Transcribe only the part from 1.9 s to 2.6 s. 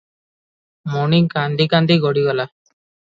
ଗଡ଼ିଗଲା।